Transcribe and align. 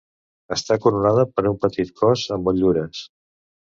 Està 0.55 0.77
coronada 0.85 1.27
per 1.35 1.45
un 1.51 1.61
petit 1.69 1.95
cos 2.03 2.27
amb 2.39 2.53
motllures. 2.53 3.09